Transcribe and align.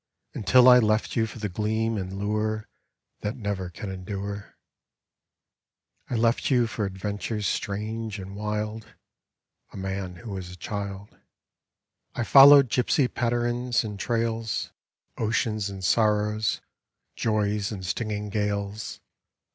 Until 0.33 0.67
I 0.67 0.79
left 0.79 1.15
you 1.15 1.27
for 1.27 1.37
the 1.37 1.47
gleam 1.47 1.95
and 1.95 2.13
lure 2.17 2.67
That 3.19 3.35
never 3.35 3.69
can 3.69 3.91
endure. 3.91 4.57
I 6.09 6.15
left 6.15 6.49
you 6.49 6.65
for 6.65 6.85
adventures 6.85 7.45
strange 7.45 8.17
and 8.17 8.35
wild, 8.35 8.95
(A 9.71 9.77
man 9.77 10.15
who 10.15 10.31
was 10.31 10.49
a 10.49 10.55
child); 10.55 11.15
I 12.15 12.23
followed 12.23 12.67
gypsy 12.71 13.07
patterans 13.13 13.83
and 13.83 13.99
trails, 13.99 14.71
Oceans 15.19 15.69
and 15.69 15.83
sorrows, 15.83 16.61
joys 17.15 17.71
and 17.71 17.85
stinging 17.85 18.31
gales. 18.31 19.01